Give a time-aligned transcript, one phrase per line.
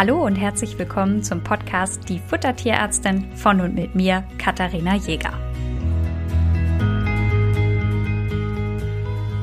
[0.00, 5.34] Hallo und herzlich willkommen zum Podcast Die Futtertierärztin von und mit mir, Katharina Jäger.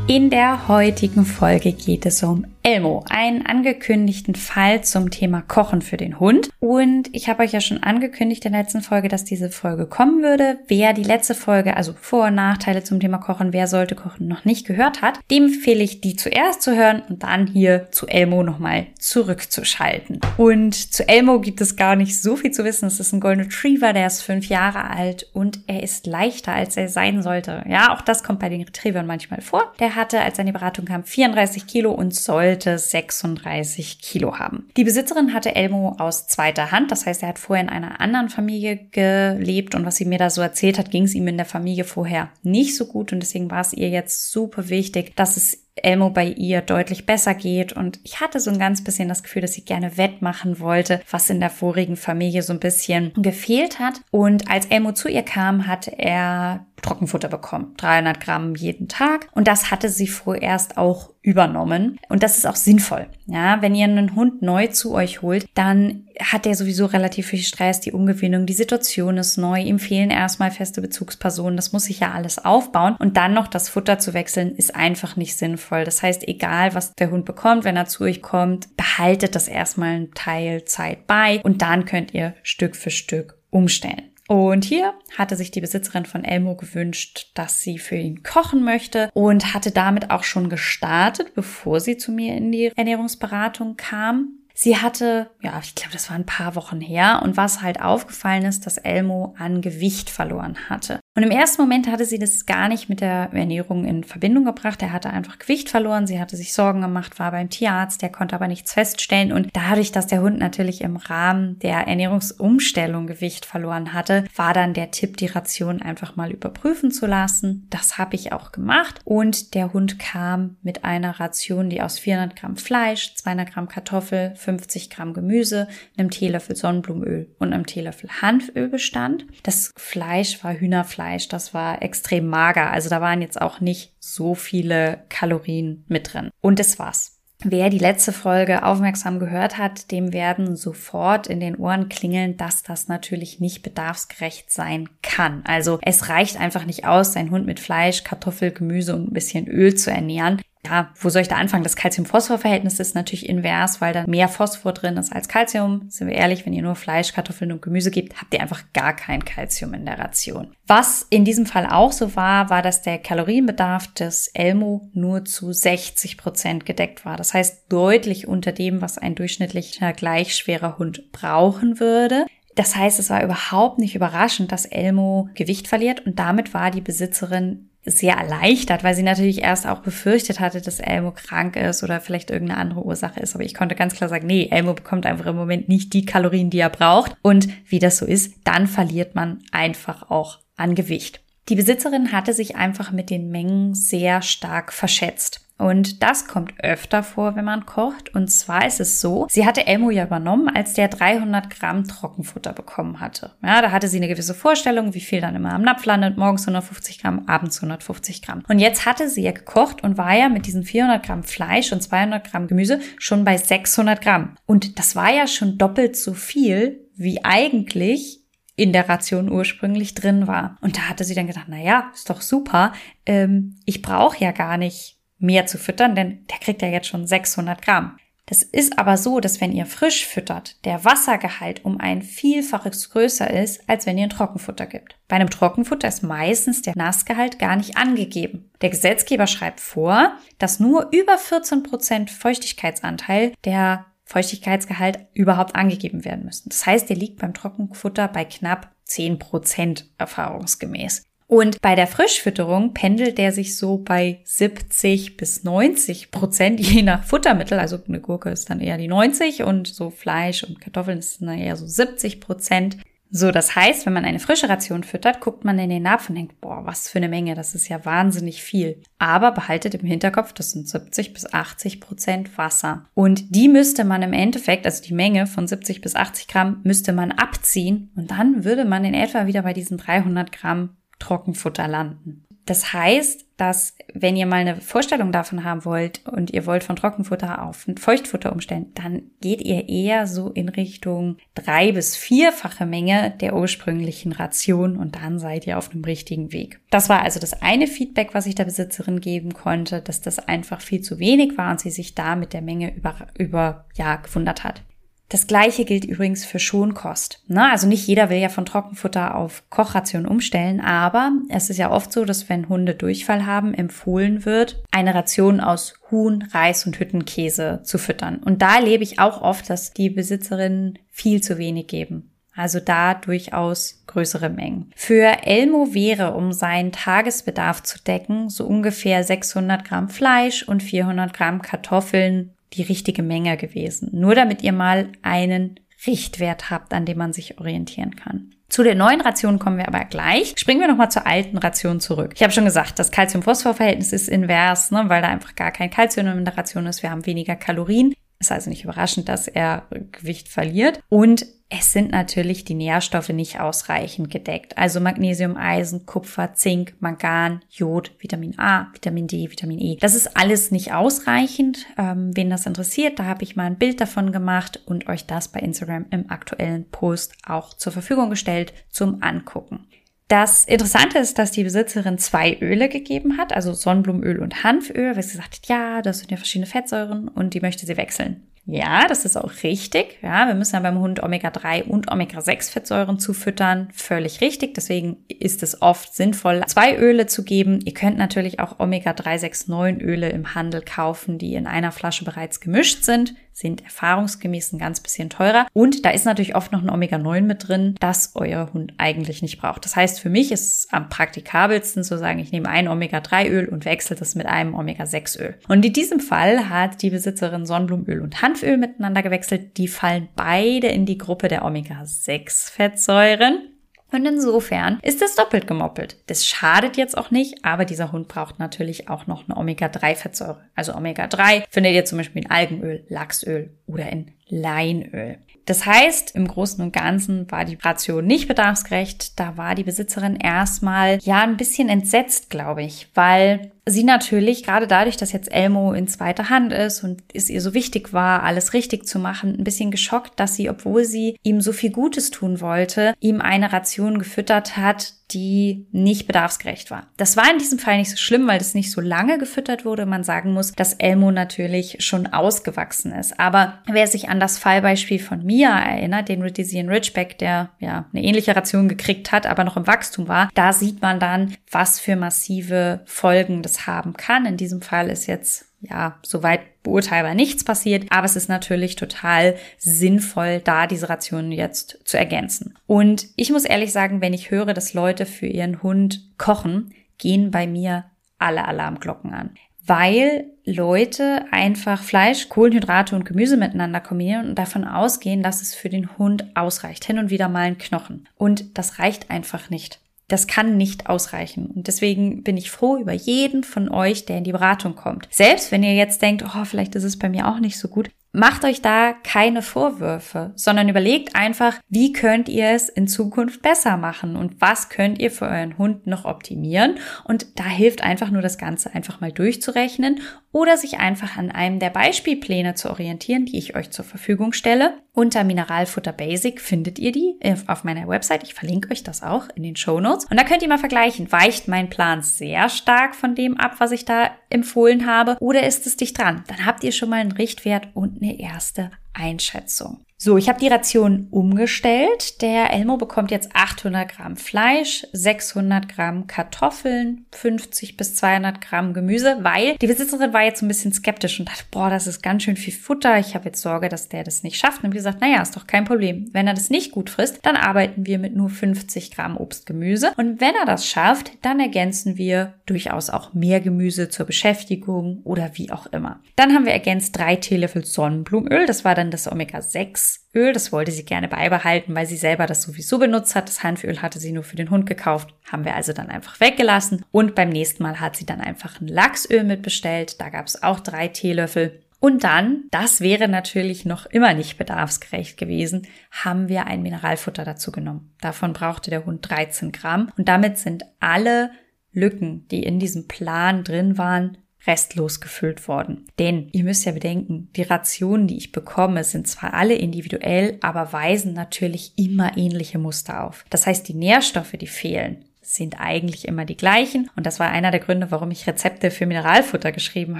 [0.07, 5.95] In der heutigen Folge geht es um Elmo, einen angekündigten Fall zum Thema Kochen für
[5.95, 6.50] den Hund.
[6.59, 10.21] Und ich habe euch ja schon angekündigt in der letzten Folge, dass diese Folge kommen
[10.21, 10.59] würde.
[10.68, 14.43] Wer die letzte Folge, also Vor- und Nachteile zum Thema Kochen, wer sollte kochen, noch
[14.43, 18.43] nicht gehört hat, dem empfehle ich, die zuerst zu hören und dann hier zu Elmo
[18.43, 20.19] nochmal zurückzuschalten.
[20.36, 22.88] Und zu Elmo gibt es gar nicht so viel zu wissen.
[22.88, 26.75] Es ist ein Golden Retriever, der ist fünf Jahre alt und er ist leichter, als
[26.75, 27.63] er sein sollte.
[27.69, 29.71] Ja, auch das kommt bei den Retrievern manchmal vor.
[29.79, 34.70] Der hatte, als seine Beratung kam, 34 Kilo und sollte sollte 36 Kilo haben.
[34.78, 38.30] Die Besitzerin hatte Elmo aus zweiter Hand, das heißt, er hat vorher in einer anderen
[38.30, 41.45] Familie gelebt und was sie mir da so erzählt hat, ging es ihm in der
[41.45, 45.64] Familie vorher nicht so gut und deswegen war es ihr jetzt super wichtig, dass es
[45.83, 47.72] Elmo bei ihr deutlich besser geht.
[47.72, 51.30] Und ich hatte so ein ganz bisschen das Gefühl, dass sie gerne wettmachen wollte, was
[51.30, 54.02] in der vorigen Familie so ein bisschen gefehlt hat.
[54.09, 57.73] Und als Elmo zu ihr kam, hat er Trockenfutter bekommen.
[57.77, 59.27] 300 Gramm jeden Tag.
[59.31, 61.99] Und das hatte sie vorerst auch übernommen.
[62.07, 63.07] Und das ist auch sinnvoll.
[63.25, 67.43] Ja, wenn ihr einen Hund neu zu euch holt, dann hat er sowieso relativ viel
[67.43, 71.99] Stress, die Umgewöhnung, die Situation ist neu, ihm fehlen erstmal feste Bezugspersonen, das muss sich
[71.99, 72.95] ja alles aufbauen.
[72.97, 75.83] Und dann noch das Futter zu wechseln, ist einfach nicht sinnvoll.
[75.83, 79.89] Das heißt, egal was der Hund bekommt, wenn er zu euch kommt, behaltet das erstmal
[79.89, 84.03] einen Teil Zeit bei und dann könnt ihr Stück für Stück umstellen.
[84.28, 89.09] Und hier hatte sich die Besitzerin von Elmo gewünscht, dass sie für ihn kochen möchte
[89.14, 94.39] und hatte damit auch schon gestartet, bevor sie zu mir in die Ernährungsberatung kam.
[94.53, 98.44] Sie hatte, ja, ich glaube, das war ein paar Wochen her und was halt aufgefallen
[98.44, 101.00] ist, dass Elmo an Gewicht verloren hatte.
[101.17, 104.83] Und im ersten Moment hatte sie das gar nicht mit der Ernährung in Verbindung gebracht.
[104.83, 106.05] Er hatte einfach Gewicht verloren.
[106.05, 109.31] Sie hatte sich Sorgen gemacht, war beim Tierarzt, der konnte aber nichts feststellen.
[109.33, 114.75] Und dadurch, dass der Hund natürlich im Rahmen der Ernährungsumstellung Gewicht verloren hatte, war dann
[114.75, 117.65] der Tipp, die Ration einfach mal überprüfen zu lassen.
[117.71, 119.02] Das habe ich auch gemacht.
[119.03, 124.36] Und der Hund kam mit einer Ration, die aus 400 Gramm Fleisch, 200 Gramm Kartoffel,
[124.36, 129.25] 50 Gramm Gemüse, einem Teelöffel Sonnenblumenöl und einem Teelöffel Hanföl bestand.
[129.42, 132.72] Das Fleisch war Hühnerfleisch Fleisch, das war extrem mager.
[132.72, 136.29] Also da waren jetzt auch nicht so viele Kalorien mit drin.
[136.41, 137.13] Und das war's.
[137.44, 142.63] Wer die letzte Folge aufmerksam gehört hat, dem werden sofort in den Ohren klingeln, dass
[142.63, 145.44] das natürlich nicht bedarfsgerecht sein kann.
[145.45, 149.47] Also es reicht einfach nicht aus, seinen Hund mit Fleisch, Kartoffel, Gemüse und ein bisschen
[149.47, 151.64] Öl zu ernähren ja, wo soll ich da anfangen?
[151.64, 155.90] Das Calcium-Phosphor-Verhältnis ist natürlich invers, weil da mehr Phosphor drin ist als Calcium.
[155.90, 158.96] Sind wir ehrlich, wenn ihr nur Fleisch, Kartoffeln und Gemüse gebt, habt ihr einfach gar
[158.96, 160.54] kein Calcium in der Ration.
[160.68, 165.54] Was in diesem Fall auch so war, war, dass der Kalorienbedarf des Elmo nur zu
[165.54, 167.16] 60 Prozent gedeckt war.
[167.16, 172.26] Das heißt deutlich unter dem, was ein durchschnittlicher gleich schwerer Hund brauchen würde.
[172.56, 176.82] Das heißt, es war überhaupt nicht überraschend, dass Elmo Gewicht verliert und damit war die
[176.82, 182.02] Besitzerin sehr erleichtert, weil sie natürlich erst auch befürchtet hatte, dass Elmo krank ist oder
[182.02, 183.34] vielleicht irgendeine andere Ursache ist.
[183.34, 186.50] Aber ich konnte ganz klar sagen, nee, Elmo bekommt einfach im Moment nicht die Kalorien,
[186.50, 187.16] die er braucht.
[187.22, 191.22] Und wie das so ist, dann verliert man einfach auch an Gewicht.
[191.50, 195.47] Die Besitzerin hatte sich einfach mit den Mengen sehr stark verschätzt.
[195.58, 198.13] Und das kommt öfter vor, wenn man kocht.
[198.13, 202.53] Und zwar ist es so, sie hatte Elmo ja übernommen, als der 300 Gramm Trockenfutter
[202.53, 203.31] bekommen hatte.
[203.41, 206.18] Ja, da hatte sie eine gewisse Vorstellung, wie viel dann immer am Napf landet.
[206.18, 208.44] Morgens 150 Gramm, abends 150 Gramm.
[208.47, 211.81] Und jetzt hatte sie ja gekocht und war ja mit diesen 400 Gramm Fleisch und
[211.81, 214.36] 200 Gramm Gemüse schon bei 600 Gramm.
[214.46, 218.17] Und das war ja schon doppelt so viel, wie eigentlich
[218.57, 220.57] in der Ration ursprünglich drin war.
[220.62, 222.73] Und da hatte sie dann gedacht, na ja, ist doch super.
[223.06, 227.07] Ähm, ich brauche ja gar nicht mehr zu füttern, denn der kriegt ja jetzt schon
[227.07, 227.97] 600 Gramm.
[228.25, 233.29] Das ist aber so, dass wenn ihr frisch füttert, der Wassergehalt um ein Vielfaches größer
[233.29, 234.97] ist, als wenn ihr ein Trockenfutter gibt.
[235.07, 238.51] Bei einem Trockenfutter ist meistens der Nassgehalt gar nicht angegeben.
[238.62, 246.25] Der Gesetzgeber schreibt vor, dass nur über 14 Prozent Feuchtigkeitsanteil der Feuchtigkeitsgehalt überhaupt angegeben werden
[246.25, 246.50] müssen.
[246.50, 251.04] Das heißt, der liegt beim Trockenfutter bei knapp 10 Prozent erfahrungsgemäß.
[251.27, 257.04] Und bei der Frischfütterung pendelt der sich so bei 70 bis 90 Prozent, je nach
[257.04, 257.59] Futtermittel.
[257.59, 261.38] Also eine Gurke ist dann eher die 90 und so Fleisch und Kartoffeln ist dann
[261.38, 262.77] eher so 70 Prozent.
[263.09, 266.15] So, das heißt, wenn man eine frische Ration füttert, guckt man in den Napf und
[266.15, 268.81] denkt, boah, was für eine Menge, das ist ja wahnsinnig viel.
[269.00, 272.86] Aber behaltet im Hinterkopf, das sind 70 bis 80 Prozent Wasser.
[272.94, 276.92] Und die müsste man im Endeffekt, also die Menge von 70 bis 80 Gramm, müsste
[276.92, 282.26] man abziehen und dann würde man in etwa wieder bei diesen 300 Gramm Trockenfutter landen.
[282.48, 286.78] Das heißt, dass wenn ihr mal eine Vorstellung davon haben wollt und ihr wollt von
[286.78, 293.14] Trockenfutter auf Feuchtfutter umstellen, dann geht ihr eher so in Richtung drei bis vierfache Menge
[293.20, 296.62] der ursprünglichen Ration und dann seid ihr auf einem richtigen Weg.
[296.72, 300.62] Das war also das eine Feedback, was ich der Besitzerin geben konnte, dass das einfach
[300.62, 304.46] viel zu wenig war und sie sich da mit der Menge über, über ja, gewundert
[304.46, 304.64] hat.
[305.09, 307.24] Das gleiche gilt übrigens für Schonkost.
[307.27, 311.71] Na, also nicht jeder will ja von Trockenfutter auf Kochration umstellen, aber es ist ja
[311.71, 316.77] oft so, dass wenn Hunde Durchfall haben, empfohlen wird, eine Ration aus Huhn, Reis und
[316.77, 318.18] Hüttenkäse zu füttern.
[318.18, 322.12] Und da erlebe ich auch oft, dass die Besitzerinnen viel zu wenig geben.
[322.36, 324.71] Also da durchaus größere Mengen.
[324.75, 331.15] Für Elmo wäre, um seinen Tagesbedarf zu decken, so ungefähr 600 Gramm Fleisch und 400
[331.15, 333.90] Gramm Kartoffeln die richtige Menge gewesen.
[333.94, 338.32] Nur damit ihr mal einen Richtwert habt, an dem man sich orientieren kann.
[338.50, 340.34] Zu der neuen Ration kommen wir aber gleich.
[340.38, 342.14] Springen wir nochmal zur alten Ration zurück.
[342.16, 346.08] Ich habe schon gesagt, das Calcium-Phosphor-Verhältnis ist invers, ne, weil da einfach gar kein Calcium
[346.08, 346.82] in der Ration ist.
[346.82, 347.94] Wir haben weniger Kalorien.
[348.19, 350.80] Ist also nicht überraschend, dass er Gewicht verliert.
[350.90, 354.58] Und es sind natürlich die Nährstoffe nicht ausreichend gedeckt.
[354.58, 359.78] Also Magnesium, Eisen, Kupfer, Zink, Mangan, Jod, Vitamin A, Vitamin D, Vitamin E.
[359.80, 361.66] Das ist alles nicht ausreichend.
[361.78, 365.30] Ähm, wen das interessiert, da habe ich mal ein Bild davon gemacht und euch das
[365.30, 369.68] bei Instagram im aktuellen Post auch zur Verfügung gestellt zum Angucken.
[370.07, 375.04] Das Interessante ist, dass die Besitzerin zwei Öle gegeben hat, also Sonnenblumenöl und Hanföl, weil
[375.04, 378.24] sie sagt, ja, das sind ja verschiedene Fettsäuren und die möchte sie wechseln.
[378.50, 380.00] Ja, das ist auch richtig.
[380.01, 383.68] Ja, wir müssen ja beim Hund Omega-3 und Omega-6-Fettsäuren zufüttern.
[383.74, 384.54] Völlig richtig.
[384.54, 387.60] Deswegen ist es oft sinnvoll, zwei Öle zu geben.
[387.65, 392.86] Ihr könnt natürlich auch Omega-369 Öle im Handel kaufen, die in einer Flasche bereits gemischt
[392.86, 395.45] sind sind erfahrungsgemäß ein ganz bisschen teurer.
[395.54, 399.39] Und da ist natürlich oft noch ein Omega-9 mit drin, das euer Hund eigentlich nicht
[399.39, 399.63] braucht.
[399.63, 403.66] Das heißt, für mich ist es am praktikabelsten zu sagen, ich nehme ein Omega-3-Öl und
[403.66, 405.36] wechsle das mit einem Omega-6-Öl.
[405.48, 409.56] Und in diesem Fall hat die Besitzerin Sonnenblumenöl und Hanföl miteinander gewechselt.
[409.57, 413.56] Die fallen beide in die Gruppe der Omega-6-Fettsäuren.
[413.92, 415.98] Und insofern ist es doppelt gemoppelt.
[416.07, 420.42] Das schadet jetzt auch nicht, aber dieser Hund braucht natürlich auch noch eine Omega-3-Fettsäure.
[420.56, 425.19] Also Omega-3 findet ihr zum Beispiel in Algenöl, Lachsöl oder in Leinöl.
[425.45, 429.18] Das heißt, im Großen und Ganzen war die Ration nicht bedarfsgerecht.
[429.18, 434.68] Da war die Besitzerin erstmal ja ein bisschen entsetzt, glaube ich, weil sie natürlich, gerade
[434.68, 438.54] dadurch, dass jetzt Elmo in zweiter Hand ist und es ihr so wichtig war, alles
[438.54, 442.42] richtig zu machen, ein bisschen geschockt, dass sie, obwohl sie ihm so viel Gutes tun
[442.42, 446.88] wollte, ihm eine Ration gefüttert hat, die nicht bedarfsgerecht war.
[446.98, 449.86] Das war in diesem Fall nicht so schlimm, weil das nicht so lange gefüttert wurde.
[449.86, 453.18] Man sagen muss, dass Elmo natürlich schon ausgewachsen ist.
[453.18, 458.04] Aber wer sich an das Fallbeispiel von Mia erinnert, den Ridisian Ridgeback, der ja eine
[458.04, 461.96] ähnliche Ration gekriegt hat, aber noch im Wachstum war, da sieht man dann, was für
[461.96, 464.27] massive Folgen das haben kann.
[464.27, 469.36] In diesem Fall ist jetzt ja, soweit beurteilbar nichts passiert, aber es ist natürlich total
[469.57, 472.57] sinnvoll, da diese Rationen jetzt zu ergänzen.
[472.68, 477.31] Und ich muss ehrlich sagen, wenn ich höre, dass Leute für ihren Hund kochen, gehen
[477.31, 477.86] bei mir
[478.19, 479.31] alle Alarmglocken an.
[479.65, 485.69] Weil Leute einfach Fleisch, Kohlenhydrate und Gemüse miteinander kombinieren und davon ausgehen, dass es für
[485.69, 486.86] den Hund ausreicht.
[486.86, 488.07] Hin und wieder mal ein Knochen.
[488.15, 489.81] Und das reicht einfach nicht.
[490.07, 491.48] Das kann nicht ausreichen.
[491.48, 495.07] Und deswegen bin ich froh über jeden von euch, der in die Beratung kommt.
[495.12, 497.89] Selbst wenn ihr jetzt denkt, oh, vielleicht ist es bei mir auch nicht so gut,
[498.17, 503.77] Macht euch da keine Vorwürfe, sondern überlegt einfach, wie könnt ihr es in Zukunft besser
[503.77, 506.79] machen und was könnt ihr für euren Hund noch optimieren.
[507.03, 510.00] Und da hilft einfach nur das Ganze einfach mal durchzurechnen
[510.32, 514.74] oder sich einfach an einem der Beispielpläne zu orientieren, die ich euch zur Verfügung stelle.
[514.98, 518.24] Unter Mineralfutter Basic findet ihr die auf meiner Website.
[518.24, 520.06] Ich verlinke euch das auch in den Show Notes.
[520.06, 523.72] Und da könnt ihr mal vergleichen, weicht mein Plan sehr stark von dem ab, was
[523.72, 526.24] ich da empfohlen habe, oder ist es dicht dran?
[526.25, 529.86] Dann habt ihr schon mal einen Richtwert und eine erste Einschätzung.
[530.00, 532.22] So, ich habe die Ration umgestellt.
[532.22, 539.18] Der Elmo bekommt jetzt 800 Gramm Fleisch, 600 Gramm Kartoffeln, 50 bis 200 Gramm Gemüse,
[539.22, 542.38] weil die Besitzerin war jetzt ein bisschen skeptisch und dachte, boah, das ist ganz schön
[542.38, 543.00] viel Futter.
[543.00, 544.63] Ich habe jetzt Sorge, dass der das nicht schafft.
[544.63, 546.08] Und wie gesagt, naja, ist doch kein Problem.
[546.13, 549.94] Wenn er das nicht gut frisst, dann arbeiten wir mit nur 50 Gramm Obst, Gemüse.
[549.98, 555.32] Und wenn er das schafft, dann ergänzen wir durchaus auch mehr Gemüse zur Beschäftigung oder
[555.34, 556.01] wie auch immer.
[556.16, 558.46] Dann haben wir ergänzt drei Teelöffel Sonnenblumenöl.
[558.46, 560.34] Das war dann das Omega-6 Öl.
[560.34, 563.27] Das wollte sie gerne beibehalten, weil sie selber das sowieso benutzt hat.
[563.29, 565.13] Das Hanföl hatte sie nur für den Hund gekauft.
[565.32, 566.86] Haben wir also dann einfach weggelassen.
[566.91, 570.00] Und beim nächsten Mal hat sie dann einfach ein Lachsöl mitbestellt.
[570.01, 571.63] Da gab es auch drei Teelöffel.
[571.79, 577.51] Und dann, das wäre natürlich noch immer nicht bedarfsgerecht gewesen, haben wir ein Mineralfutter dazu
[577.51, 577.94] genommen.
[578.01, 579.91] Davon brauchte der Hund 13 Gramm.
[579.96, 581.29] Und damit sind alle
[581.72, 584.17] Lücken, die in diesem Plan drin waren,
[584.48, 585.86] restlos gefüllt worden.
[586.00, 590.74] Denn ihr müsst ja bedenken, die Rationen, die ich bekomme, sind zwar alle individuell, aber
[590.74, 593.25] weisen natürlich immer ähnliche Muster auf.
[593.30, 596.89] Das heißt, die Nährstoffe, die fehlen, sind eigentlich immer die gleichen.
[596.96, 600.00] Und das war einer der Gründe, warum ich Rezepte für Mineralfutter geschrieben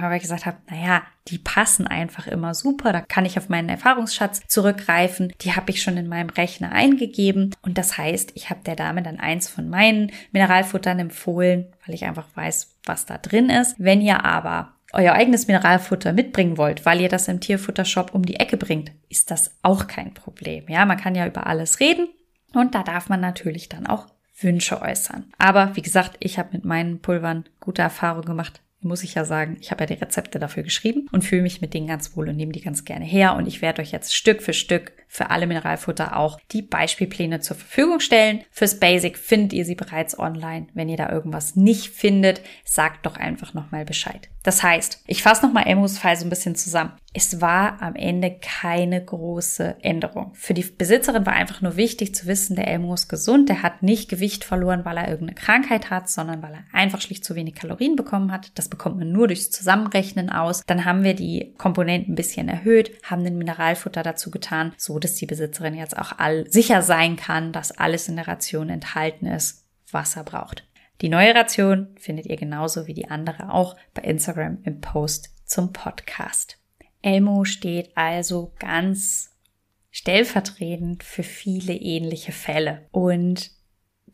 [0.00, 2.94] habe, weil ich gesagt habe, naja, die passen einfach immer super.
[2.94, 5.34] Da kann ich auf meinen Erfahrungsschatz zurückgreifen.
[5.42, 7.54] Die habe ich schon in meinem Rechner eingegeben.
[7.60, 12.06] Und das heißt, ich habe der Dame dann eins von meinen Mineralfuttern empfohlen, weil ich
[12.06, 13.76] einfach weiß, was da drin ist.
[13.78, 18.36] Wenn ihr aber euer eigenes Mineralfutter mitbringen wollt, weil ihr das im Tierfuttershop um die
[18.36, 20.64] Ecke bringt, ist das auch kein Problem.
[20.68, 22.08] Ja, man kann ja über alles reden
[22.54, 24.06] und da darf man natürlich dann auch
[24.40, 25.32] Wünsche äußern.
[25.36, 29.56] Aber wie gesagt, ich habe mit meinen Pulvern gute Erfahrungen gemacht muss ich ja sagen,
[29.60, 32.36] ich habe ja die Rezepte dafür geschrieben und fühle mich mit denen ganz wohl und
[32.36, 33.34] nehme die ganz gerne her.
[33.34, 37.56] Und ich werde euch jetzt Stück für Stück für alle Mineralfutter auch die Beispielpläne zur
[37.56, 38.44] Verfügung stellen.
[38.50, 40.66] Fürs Basic findet ihr sie bereits online.
[40.74, 44.28] Wenn ihr da irgendwas nicht findet, sagt doch einfach nochmal Bescheid.
[44.42, 46.92] Das heißt, ich fasse nochmal Elmos Fall so ein bisschen zusammen.
[47.14, 50.34] Es war am Ende keine große Änderung.
[50.34, 53.82] Für die Besitzerin war einfach nur wichtig zu wissen, der Elmo ist gesund, der hat
[53.82, 57.54] nicht Gewicht verloren, weil er irgendeine Krankheit hat, sondern weil er einfach schlicht zu wenig
[57.54, 58.52] Kalorien bekommen hat.
[58.56, 60.62] Das bekommt man nur durchs Zusammenrechnen aus.
[60.66, 65.14] Dann haben wir die Komponenten ein bisschen erhöht, haben den Mineralfutter dazu getan, so dass
[65.14, 69.64] die Besitzerin jetzt auch all sicher sein kann, dass alles in der Ration enthalten ist,
[69.90, 70.68] was er braucht.
[71.00, 75.72] Die neue Ration findet ihr genauso wie die andere auch bei Instagram im Post zum
[75.72, 76.57] Podcast.
[77.02, 79.36] Elmo steht also ganz
[79.90, 82.86] stellvertretend für viele ähnliche Fälle.
[82.90, 83.50] Und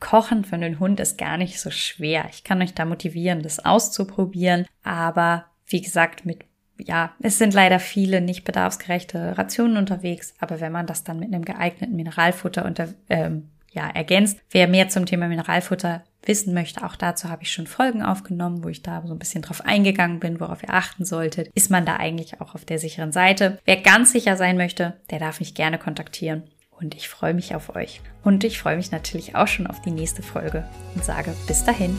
[0.00, 2.26] Kochen für einen Hund ist gar nicht so schwer.
[2.30, 4.66] Ich kann euch da motivieren, das auszuprobieren.
[4.82, 6.44] Aber wie gesagt, mit
[6.78, 11.32] ja, es sind leider viele nicht bedarfsgerechte Rationen unterwegs, aber wenn man das dann mit
[11.32, 14.38] einem geeigneten Mineralfutter unter, ähm, ja, ergänzt.
[14.50, 18.68] Wer mehr zum Thema Mineralfutter wissen möchte, auch dazu habe ich schon Folgen aufgenommen, wo
[18.68, 21.48] ich da so ein bisschen drauf eingegangen bin, worauf ihr achten solltet.
[21.54, 23.58] Ist man da eigentlich auch auf der sicheren Seite?
[23.64, 26.44] Wer ganz sicher sein möchte, der darf mich gerne kontaktieren.
[26.70, 28.00] Und ich freue mich auf euch.
[28.22, 31.98] Und ich freue mich natürlich auch schon auf die nächste Folge und sage bis dahin.